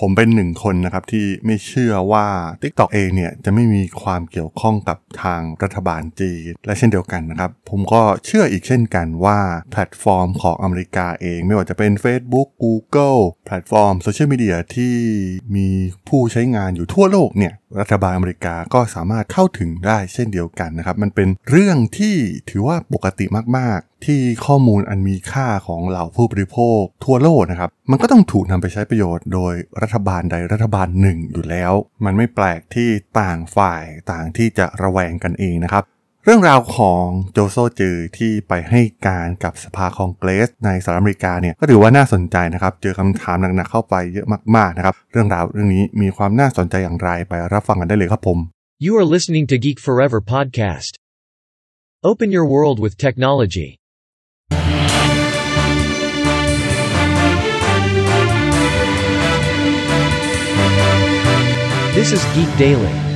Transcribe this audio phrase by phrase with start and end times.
[0.00, 2.26] ผมเป็นหนึ่งคนนะครับที่ไม่เชื่อว่า
[2.62, 9.38] TikTok เองเนี่ยจะไม่มีความเกี่ยวข้องกับทางรัฐบาลจีนและเช่นเดียวกันนะครับ ผมก็เชื่ออีกเช่นกันว่า
[9.70, 14.94] แพลตฟอร์มของอเมริกาเอง ไม่ว่าจะเป็น Facebook Google แพลตฟอร์มโซเชียลมีเดียที่
[15.56, 15.68] มี
[16.08, 22.16] ผู้ใช้งานอยู่ทั่วโลกเนี่ย รัฐบาลอเมริกาก็สามารถเข้าถึงได้เช่นเดียวกันนะครับ มันเป็นเรื่องที่
[22.50, 23.26] ถือว่าปกติ
[23.58, 31.72] มาก ๆ ที่ข้อมูลอันมีค่าของเหล่าผู้บริโภคทั่วโลกนะครับ มันก็ต้องถูกนำไปใช้ประโยชน์ โดยรัฐบาลใดรัฐบาลหนึ่งอยู่แล้ว
[32.04, 32.88] มันไม่แปลกที่
[33.20, 35.84] ต่างฝ่ายต่างที่จะระแวงกันเองนะครับ
[36.24, 48.38] เรื่องราวของโจโซจือที่ไปให้การกับสภาคองเกรสในสหรัฐอเมริกาเนี่ยก็ถือว่าน่าสนใจนะครับ เจอคำถามหนักๆเข้าไปเยอะมากๆนะครับ เรื่องราวเรื่องนี้มีความน่าสนใจอย่างไรไปรับฟังกันได้เลยครับผม
[48.86, 50.92] You are listening to Geek Forever podcast.
[52.10, 53.68] Open your world with technology.
[61.96, 63.09] This is Geek Daily.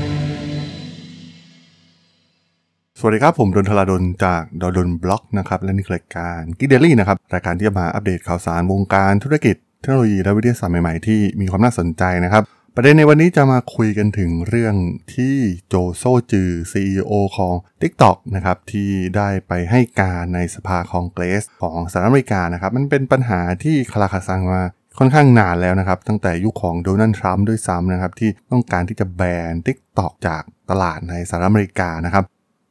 [3.06, 12.42] วัสดีครับ ผมดนทลาดนจากดดนบล็อกนะครับและนี่คือรายการกิเดลี่นะครับรายการที่จะมาอัปเดตข่าวสารวงการธุรกิจเทคโนโลยีและวิทยาศาสตร์ใหม่ๆที่มีความน่าสนใจนะครับ
[12.76, 14.74] ประเด็นในวันนี้จะมาคุยกันถึงเรื่อง
[15.14, 15.36] ที่
[15.68, 24.62] โจโซจือ CEO ของ TikTok นะครับที่ได้ไปให้การในสภาคองเกรสของสหรัฐอเมริกานะครับมันเป็นปัญหาที่คลาคาซังมา
[24.98, 32.24] ค่อนข้างนานแล้วนะครับ ตั้งแต่ยุคของโดนัลด์ทรัมป์ด้วยซ้ำนะครับ ที่ต้องการที่จะแบน TikTok จากตลาดในสหรัฐอเมริกานะครับ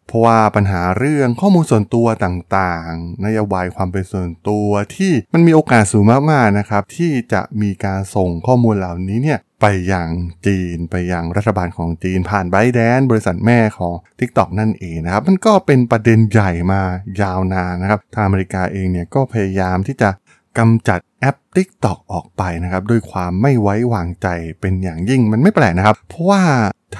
[0.07, 10.09] เพราะว่าปัญหาเรื่องข้อมูลส่วนตัวต่างๆ นโยบายความเป็นส่วนตัวที่มันมีโอกาสสูงมากๆนะครับ ที่จะมีการส่งข้อมูลเหล่านี้เนี่ยไปยัง
[10.45, 16.81] จีนไปยังรัฐบาลของจีนผ่านไบแดนบริษัทแม่ของ TikTok นั่นเองนะครับ มันก็เป็นประเด็นใหญ่มา
[17.21, 20.09] ยาวนานนะครับ ทางอเมริกาเองเนี่ยก็พยายามที่จะ
[20.57, 24.27] กำจัดแอป TikTok ออกไปนะครับ ด้วยความไม่ไว้วางใจ
[24.59, 26.41] เป็นอย่างยิ่งมันไม่แปลกนะครับ เพราะว่า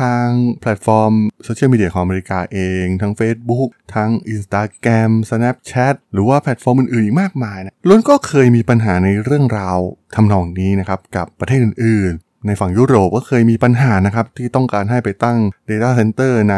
[0.02, 0.28] ทาง
[0.62, 1.14] แพลตฟอร์ม
[1.44, 9.78] โซเชียลมีเดียของอเมริกาเอง ทั้ง Facebook ทั้ง Instagram Snapchat หรือว่าแพลตฟอร์มอื่นๆ อีกมากมายนะล้วนก็เคยมีปัญหาในเรื่องราว
[10.16, 15.38] ทำนองนี้นะครับ กับประเทศอื่นๆในฝั่งยุโรปก็เคยมีปัญหานะครับ ที่ต้องการให้ไปตั้ง
[15.70, 16.58] Data Center ใน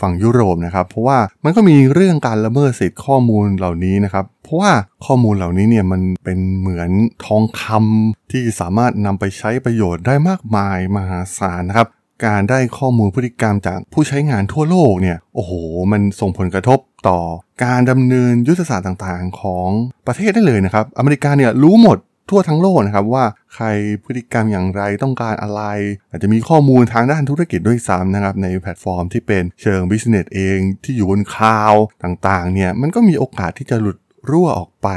[0.00, 4.72] ฝั่งยุโรปนะครับ เพราะว่ามันก็มีเรื่องการละเมิดสิทธิ์ข้อมูลเหล่านี้นะครับ เพราะว่า
[5.06, 6.90] ข้อมูลเหล่านี้เนี่ยมันเป็นเหมือน
[7.26, 11.88] ทองคำที่สามารถนำไปใช้ประโยชน์ได้มากมายมหาศาลนะครับ
[12.24, 15.52] การได้ข้อมูลพฤติกรรมจากผู้ใช้งานทั่วโลกเนี่ยโอ้โห
[15.92, 16.78] มันส่งผลกระทบ
[17.08, 17.20] ต่อ
[17.64, 19.68] การดำเนินยุทธศาสตร์ต่างๆ ของ
[20.06, 21.98] ประเทศได้เลยนะครับ อเมริกาเนี่ยรู้หมด
[22.30, 23.66] ทั่วทั้งโลกนะครับว่าใคร
[24.04, 25.62] พฤติกรรมอย่างไรต้องการอะไร
[26.10, 33.98] อาจจะมีข้อมูลทางด้านธุรกิจด้วยซ้ำนะครับ ในแพลตฟอร์มที่เป็นเชิง business เองที่อยู่บนคลาวต่างๆเนี่ยมันก็มีโอกาสที่จะหลุด
[34.30, 34.88] รั่วออกไป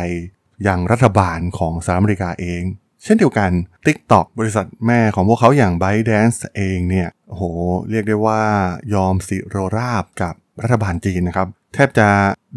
[0.63, 2.61] อย่างรัฐบาลของสหรัฐอเมริกาเอง
[3.03, 3.51] เช่นเดียวกัน
[3.85, 7.43] TikTok บริษัทแม่ของพวกเขาอย่าง ByteDance เองเนี่ยโห
[7.89, 8.41] เรียกได้ว่า
[8.93, 12.07] ยอมสิโรราบกับรัฐบาลจีนนะครับ แทบจะ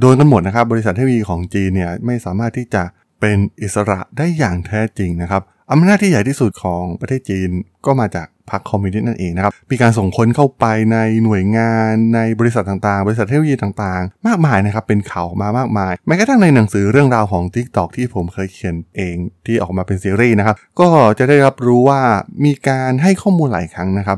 [0.01, 2.83] โดนกันหมดนะครับ บริษัทเทคโนโลยีของจีนเนี่ยไม่สามารถที่จะ
[3.21, 7.51] เป็นอิสระได้อย่างแท้จริงนะครับอำนาจที่ใหญ่ที่สุดของประเทศจีน
[7.87, 22.03] ก็มาจากพรรคคอมมิวนิสต์นั่นเองนะครับ มีการส่งคนเข้าไปในหน่วยงานในบริษัทต่างๆ บริษัทเทคโนโลยีต่างๆ มากมายนะครับ เป็นข่าวมามากมาย แม้กระทั่งในหนังสือเรื่องราวของ TikTok ที่ผมเคยเขียนเองที่ออกมาเป็นซีรีส์นะครับ ก็จะได้รับรู้ว่า
[22.45, 24.17] มีการให้ข้อมูลหลายครั้งนะครับ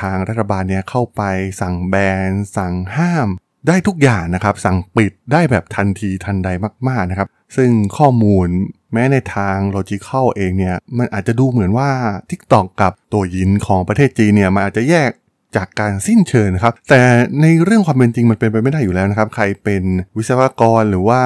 [0.00, 1.22] ทางรัฐบาลเนี่ยเข้าไป
[1.60, 1.94] สั่งแบ
[2.28, 3.28] นสั่งห้าม
[3.68, 6.48] ได้ทุกอย่างนะครับ สั่งปิดได้แบบทันทีทันใด
[6.88, 8.48] มากๆนะครับ ซึ่งข้อมูล
[8.92, 11.90] แม้ในทางโลจิคอลเองเนี่ย มันอาจจะดูเหมือนว่า
[12.30, 15.10] TikTok กับตัวยินของประเทศจีนเนี่ย มันอาจจะแยก
[15.56, 17.02] จากการสิ้นเชิงนะครับ แต่
[17.42, 19.82] ในเรื่องความเป็นจริงมันเป็นไปไม่ได้อยู่แล้วนะครับ ใครเป็น
[20.16, 21.22] วิศวกรหรือว่า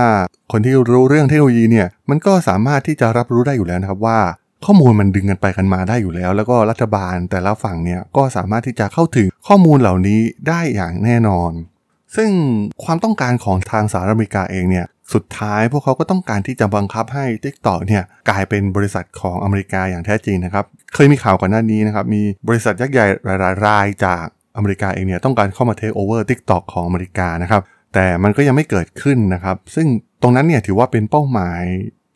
[0.52, 4.18] คนที่รู้เรื่องเทคโนโลยีเนี่ย มันก็สามารถที่จะรับรู้ได้อยู่แล้วนะครับว่า
[4.64, 11.52] ข้อมูลมันดึงกันไปกันมาได้อยู่แล้ว แล้วก็รัฐบาลแต่ละฝั่งเนี่ยก็สามารถที่จะเข้าถึงข้อมูลเหล่านี้ได้อย่างแน่นอน
[12.16, 12.30] ซึ่ง
[12.84, 24.24] ความต้องการของทางสหรัฐอเมริกาเองเนี่ย สุดท้ายพวกเขาก็ต้องการที่จะบังคับให้ TikTok เนี่ยกลายเป็นบริษัทของอเมริกาอย่างแท้จริงนะครับ เคยมีข่าวก่อนหน้านี้นะครับ มีบริษัทยักษ์ใหญ่หลายรายจาก
[24.56, 27.62] อเมริกาเองเนี่ยต้องการเข้ามาเทคโอเวอร์ TikTok ของอเมริกานะครับ
[27.94, 29.86] แต่มันก็ยังไม่เกิดขึ้นนะครับ ซึ่ง
[30.22, 31.62] ตรงนั้นเนี่ยถือว่าเป็นเป้าหมาย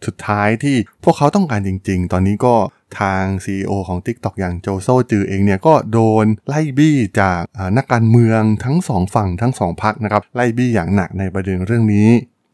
[0.06, 2.54] สุดท้ายที่พวกเขาต้องการจริง ๆ ตอนนี้ก็
[3.00, 7.40] ทาง CEO ของ TikTok อย่างโจโซจือเองเนี่ย ก็โดนไล่บี้จาก
[7.76, 12.08] นักการเมืองทั้งสองฝั่งทั้งสองพรรคนะครับ ไล่บี้อย่างหนักในประเด็นเรื่องนี้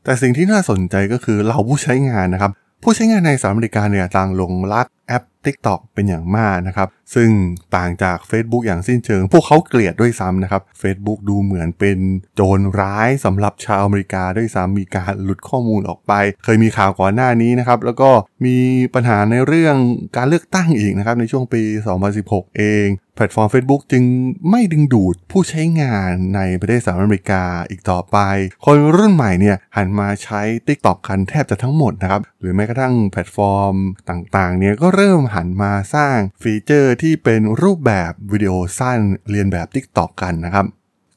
[0.07, 7.31] แต่สิ่งที่น่าสนใจก็คือเราผู้ใช้งานนะครับ ผู้ใช้งานในสหรัฐอเมริกาเนี่ยต่างหลงรักแอป TikTok เป็นอย่างมากนะครับ ซึ่ง
[7.77, 11.99] ต่างจาก Facebook อย่างสิ้นเชิง พวกเขาเกลียดด้วยซ้ำนะครับ Facebook ดูเหมือนเป็น
[12.35, 16.13] โจรร้ายสำหรับชาวอเมริกาด้วยซ้ำมีการหลุดข้อมูลออกไป
[16.45, 18.11] เคยมีข่าวก่อนหน้านี้นะครับ แล้วก็
[18.45, 18.57] มี
[18.95, 19.77] ปัญหาในเรื่อง
[20.17, 21.63] การเลือกตั้งอีกนะครับ ในช่วงปี
[22.11, 24.05] 2016 เอง แพลตฟอร์ม Facebook จึง
[24.51, 28.19] ไม่ดึงดูดผู้ใช้งานในประเทศสหรัฐอเมริกาอีกต่อไป
[28.65, 33.75] คนรุ่นใหม่เนี่ยหันมาใช้ TikTok กันแทบจะทั้งหมดนะครับ หรือแม้กระทั่งแพลตฟอร์ม
[34.11, 40.67] ต่างๆเนี่ยก็เริ่มหันมาสร้างฟีเจอร์ที่เป็นรูปแบบวิดีโอสั้นเลียนแบบ TikTok กันนะครับ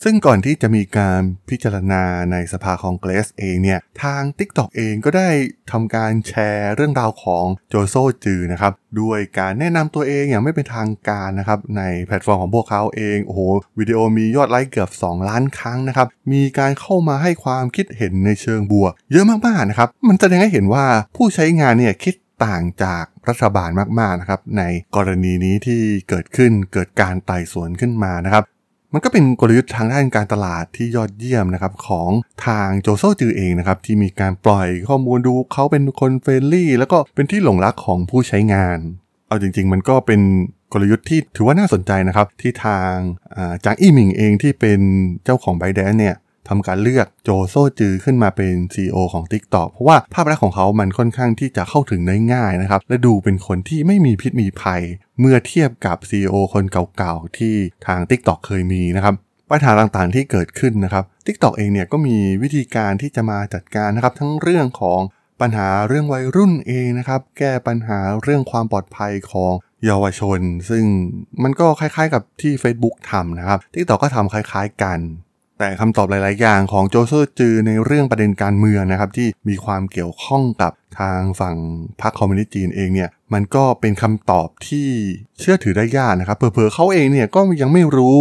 [0.03, 5.29] ซึ่งก่อนที่จะมีการพิจารณาในสภาคองเกรสเองเนี่ย ทาง TikTok เองก็ได้
[5.71, 13.41] ทำการแชร์เรื่องราวของโจวโซ่วจือนะครับ ด้วยการแนะนำตัวเองอย่างไม่เป็นทางการนะครับ ในแพลตฟอร์มของพวกเขาเอง โอ้โห
[13.79, 20.85] วิดีโอมียอดไลค์เกือบ 2 ล้านครั้งนะครับ มีการเข้ามาให้ความคิดเห็นในเชิงบวก เยอะมากๆนะครับ มันแสดงให้เห็นว่า
[21.15, 22.15] ผู้ใช้งานเนี่ยคิด
[22.45, 23.69] ต่างจากรัฐบาล
[23.99, 24.63] มากๆนะครับใน
[24.95, 28.45] กรณีนี้ที่เกิดขึ้นเกิดการไต่สวนขึ้นมานะครับ
[28.93, 32.09] มันก็เป็นกลยุทธ์ทางด้านการตลาดที่ยอดเยี่ยมนะครับของ
[32.45, 38.79] ทางโจวโซ่วจือเองนะครับที่มีการปล่อยข้อมูลดูเขาเป็นคน friendly แล้วก็เป็นที่หลงรักของผู้ใช้งาน
[39.27, 40.21] เอาจริง ๆ มันก็เป็น
[40.73, 42.93] กลยุทธ์ที่ถือว่าน่าสนใจนะครับที่ทาง
[43.65, 44.79] จางอี้หมิงเองที่เป็น
[45.23, 46.15] เจ้าของไบแดนเนี่ย
[46.49, 54.81] ทำการเลือกโจโซจือขึ้นมาเป็น CEO ของ TikTok เพราะว่าภาพลักษณ์ของเขามันค่อนข้างที่จะเข้าถึงได้ง่ายนะครับ และดูเป็นคนที่ไม่มีพิษมีภัย
[55.19, 56.65] เมื่อเทียบกับ CEO คน
[56.97, 57.55] เก่าๆ ที่
[57.87, 59.15] ทาง TikTok เคยมีนะครับ
[59.51, 64.99] ปัญหาต่างๆที่เกิดขึ้นนะครับ TikTok เองเนี่ยก็มีวิธีการที่จะมาจัดการนะครับ ทั้งเรื่องของ
[65.41, 69.53] ปัญหาเรื่องวัยรุ่นเองนะครับ แก้ปัญหาเรื่องความปลอดภัยของ
[69.85, 70.83] เยาวชน ซึ่ง
[71.43, 74.99] มันก็คล้ายๆกับที่ Facebook ทำนะครับ TikTok ก็ทำคล้ายๆกัน
[75.59, 81.55] แต่คำตอบหลาย ๆ อย่างของโจโซจือในเรื่องประเด็นการเมืองนะครับ ที่มีความเกี่ยวข้องกับทางฝั่ง
[82.01, 84.87] พรรคคอมมิวนิสต์จีนเองเนี่ยมันก็เป็นคำตอบที่
[85.39, 88.19] เชื่อถือได้ยากนะครับเผลอๆเขาเองเนี่ยก็ยังไม่รู้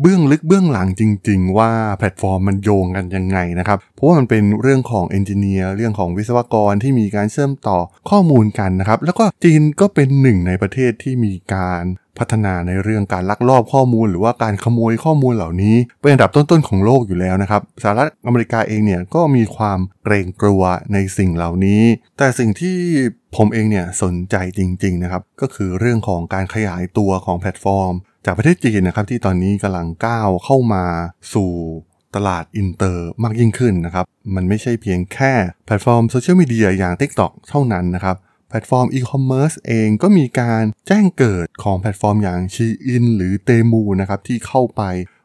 [0.00, 7.78] เบื้องลึกเบื้องหลังจริง ๆ ว่าแพลตฟอร์มมันโยงกันยังไงนะครับ เพราะว่ามันเป็นเรื่องของ engineer เรื่องของวิศวกรที่มีการเชื่อมต่อ
[8.10, 11.84] ข้อมูลกันนะครับ แล้วก็จีนก็เป็นหนึ่งในประเทศที่มีการ
[12.18, 21.82] พัฒนาในเรื่องการลักลอบข้อมูล หรือว่าการขโมยข้อมูลเหล่านี้ เป็นอันดับต้นๆของโลกอยู่แล้วนะครับสหรัฐอเมริกาเองเนี่ยก็มีความเกรงกลัวในสิ่งเหล่านี้
[22.18, 22.76] แต่สิ่งที่
[23.36, 27.92] ผมเองเนี่ยสนใจจริงๆนะครับก็คือเรื่องของการขยายตัวของแพลตฟอร์ม
[28.24, 30.84] จากประเทศจีนนะครับที่ตอนนี้กำลังก้าวเข้ามา
[31.34, 31.50] สู่
[32.16, 34.04] ตลาดอินเตอร์มากยิ่งขึ้นนะครับ
[34.34, 35.32] มันไม่ใช่เพียงแค่
[35.66, 38.16] แพลตฟอร์มโซเชียลมีเดียอย่าง TikTok เท่านั้นนะครับ
[38.56, 44.82] แพลตฟอร์มอีคอมเมิร์ซเองก็มีการแจ้งเกิดของแพลตฟอร์มอย่าง SHEIN หรือ Temu นะครับที่เข้าไป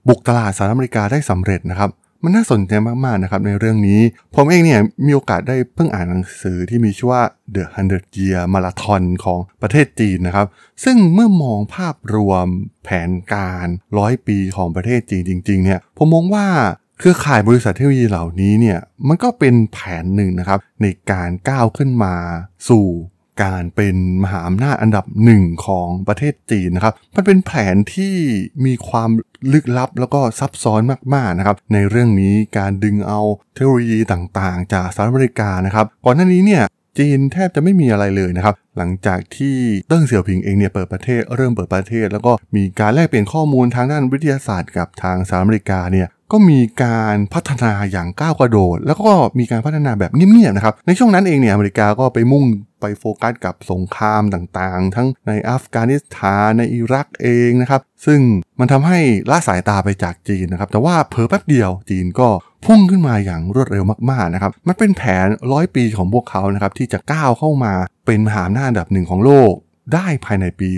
[0.07, 1.92] บุกตลาดสหรัฐอเมริกาได้สำเร็จนะครับ
[2.24, 2.74] มันน่าสนใจ
[3.06, 4.01] มากๆนะครับในเรื่องนี้
[4.36, 7.24] ผมเองเนี่ยมีโอกาสได้เพิ่งอ่านหนังสือที่มีชื่อว่า
[7.56, 10.48] The 100 Year Marathon ของประเทศจีนนะครับ
[10.84, 12.45] ซึ่งเมื่อมองภาพรวม
[12.84, 13.68] แผนการ
[13.98, 16.48] ร้อยปีของประเทศจีนจริง ๆ เนี่ย ผมมองว่า
[17.00, 22.16] เครือข่ายบริษัทเทคโนโลยีเหล่านี้เนี่ยมันก็เป็นแผนหนึ่งนะครับในการก้าวขึ้นมา
[22.69, 22.86] สู่
[23.44, 28.13] การเป็นมหาอำนาจอันดับหนึ่งของประเทศจีนนะครับ มันเป็นแผนที่
[28.66, 29.10] มีความ
[29.54, 30.81] ลึกลับแล้วก็ซับซ้อน
[31.13, 33.19] มากๆนะครับ ในเรื่องนี้การดึงเอา
[33.54, 36.63] เทคโนโลยีต่างๆ จากสหรัฐอเมริกานะครับ ก่อนหน้านี้เนี่ย
[37.00, 39.56] จีนแทบจะไม่มีอะไรเลยนะครับ หลังจากที่
[39.88, 52.44] เติ้งเสี่ยวผิงเองเนี่ยเปิดประเทศเริ่มเปิดประเทศ แล้วก็มีการแลกเปลี่ยนข้อมูลทางด้านวิทยาศาสตร์กับทางสหรัฐอเมริกาเนี่ย ก็มีการพัฒนาอย่างก้าวกระโดด แล้วก็มีการพัฒนาแบบเงียบๆนะครับ ในช่วงนั้นเองเนี่ยอเมริกาก็ไปมุ่ง
[52.81, 58.19] ไปโฟกัสกับสงครามต่างๆ ทั้งในอัฟกานิสถานในอิรักเองนะครับ ซึ่ง
[58.60, 59.00] มันทำให้
[59.32, 62.29] ละสายตาไปจากจีนนะครับ แต่ว่าเพอแป๊บเดียวจีนก็
[62.65, 67.74] พุ่งขึ้นมาอย่างรวดเร็วมากๆนะครับ มันเป็นแผนร้อยปีของพวกเขานะครับที่จะก้าวเข้ามา
[68.06, 69.53] เป็นมหาอำนาจอันดับหนึ่งของโลก
[69.94, 70.70] ได้ภายในปี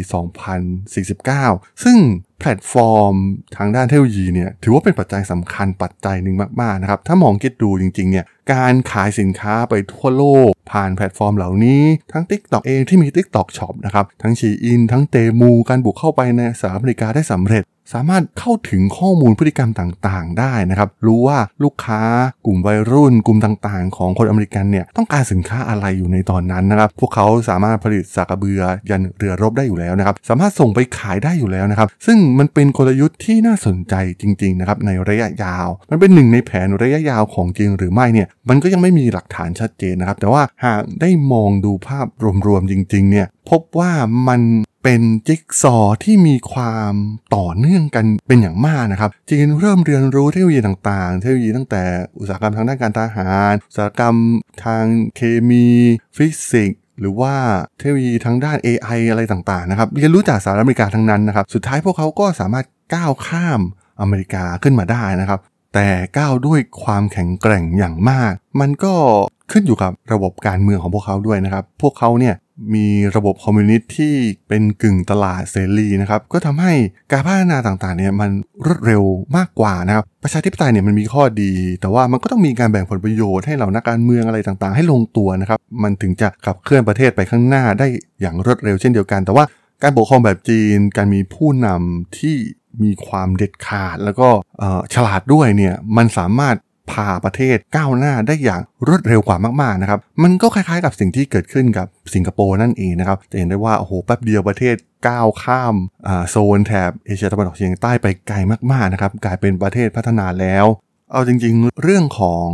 [1.28, 1.98] 2049 ซึ่ง
[2.44, 3.16] แพลตฟอร์ม
[3.58, 22.02] ทางด้านเทคโนโลยีเนี่ยถือว่าเป็นปัจจัยสำคัญปัจจัยหนึ่งมากๆนะครับ ถ้ามองคิดดูจริงๆเนี่ยการขายสินค้าไปทั่วโลก ผ่านแพลตฟอร์มเหล่านี้ ทั้ง TikTok เองที่มี TikTok Shop นะครับทั้ง SHEIN ทั้ง Temu การบุกเข้าไปในสหรัฐอเมริกาได้สำเร็จ สามารถเข้าถึงข้อมูลพฤติกรรมต่างๆ ได้นะครับ รู้ว่าลูกค้า
[22.46, 42.08] กลุ่มวัยรุ่น กลุ่มต่างๆ ของคนอเมริกันเนี่ยต้องการสินค้าอะไรอยู่ในตอนนั้นนะครับ พวกเขาสามารถผลิตสากะเบือยันเรือรบได้อยู่แล้วนะครับ สามารถส่งไปขายได้อยู่แล้วนะครับ ซึ่งมันเป็นกลยุทธ์ที่น่าสนใจจริงๆนะครับในระยะยาว มันเป็นหนึ่งในแผนระยะยาวของจริงหรือไม่เนี่ยมันก็ยังไม่มีหลักฐานชัดเจนนะครับ แต่ว่าหากได้มองดูภาพ
[42.48, 43.92] รวมๆจริง ๆ เนี่ยพบว่า
[44.28, 44.42] มัน
[44.84, 46.94] เป็นจิ๊กซอว์ที่มีความ
[47.36, 51.84] ต่อเนื่องกันเป็นอย่างมากนะครับ จีนเริ่มเรียนรู้เทคโนโลยีต่างๆ เทคโนโลยีตั้งแต่
[52.20, 54.16] อุตสาหกรรมทางด้านการทหาร อุตสาหกรรม
[54.66, 54.84] ทาง
[55.16, 55.68] เคมี
[56.18, 57.34] ฟิสิกส์ หรือว่า
[57.78, 63.62] เทคโนโลยีทางด้าน AI อะไรต่างๆนะครับเรียนรู้จากสหรัฐอเมริกาทั้งนั้นนะครับ สุดท้ายพวกเขาก็สามารถก้าวข้าม
[64.02, 65.40] อเมริกาขึ้นมาได้นะครับ
[65.74, 68.94] แต่ก้าวด้วยความแข็งแกร่งอย่างมาก มันก็
[69.52, 72.36] ขึ้นอยู่กับระบบการเมืองของพวกเขาด้วยนะครับ พวกเขาเนี่ย
[72.74, 74.14] มีระบบคอมมิวนิสต์ที่
[74.48, 76.74] เป็นกึ่งตลาดเสรีนะครับ ก็ทำให้
[77.12, 78.30] การพัฒนาต่างๆเนี่ยมัน
[78.66, 79.04] รวดเร็ว
[79.38, 87.88] มากกว่านะครับประชาธิปไตยเนี่ยมันมีข้อดี แต่ว่ามันก็ต้องมีการแบ่งผลประโยชน์ให้เหล่านักการเมืองอะไรต่างๆ ให้ลงตัวนะครับ มันถึงจะขับเคลื่อนประเทศไปข้างหน้าได้
[88.22, 89.46] อย่างรวดเร็วเช่นเดียวกัน แต่ว่า
[89.84, 92.36] การปกครองแบบจีน การมีผู้นำที่
[92.84, 94.28] มีความเด็ดขาด แล้วก็
[94.94, 96.56] ฉลาดด้วยเนี่ยมันสามารถ
[96.92, 104.76] พาประเทศก้าวหน้าได้อย่างรวดเร็วกว่ามากๆนะครับ มันก็คล้ายๆกับสิ่งที่เกิดขึ้นกับสิงคโปร์นั่นเองนะครับ จะเห็นได้ว่าโอ้โหแป๊บเดียวประเทศ
[105.08, 105.76] ก้าวข้าม
[106.30, 108.38] โซนแถบเอเชียตะวันออกเฉียงใต้ไปไกล
[108.72, 110.66] มากๆนะครับ กลายเป็นประเทศพัฒนาแล้ว
[111.12, 112.48] เอาจริงๆ เรื่องของ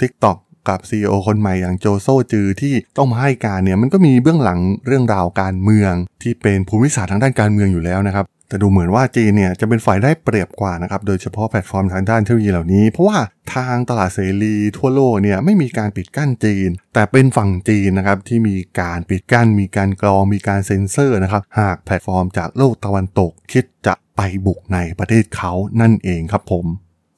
[0.00, 13.18] TikTok กับ CEO คนใหม่อย่างโจโซจือที่ต้องมาให้การเนี่ยมันก็มีเบื้องหลังเรื่องราวการเมืองที่เป็นภูมิศาสตร์ทางด้านการเมืองอยู่แล้วนะครับ แต่ดูเหมือนว่าจีนเนี่ยจะเป็นฝ่ายได้เปรียบกว่านะครับ โดยเฉพาะแพลตฟอร์มทางด้านเทคโนโลยีเหล่านี้ เพราะว่า
[13.54, 26.66] ทางตลาดเสรีทั่วโลกเนี่ยไม่มีการปิดกั้นจีน แต่เป็นฝั่งจีนนะครับที่มีการปิดกั้น มีการกรอง มีการเซ็นเซอร์นะครับหากแพลตฟอร์มจากโลกตะวันตกคิดจะไปบุกในประเทศเขานั่นเองครับผม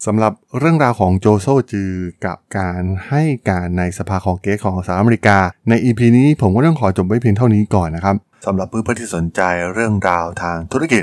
[0.06, 1.92] สำหรับเรื่องราวของโจวโซ่วจือ
[2.26, 5.38] กับการให้การในสภาคองเกรสของสหรัฐอเมริกา
[5.68, 9.40] ใน EP นี้ผมก็ต้องขอจบไว้เพียงเท่านี้ก่อนนะครับสำหรับเพื่อนๆที่สนใจ
[9.74, 11.02] เรื่องราวทางธุรกิจ